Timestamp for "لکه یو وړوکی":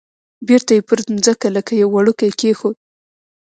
1.55-2.29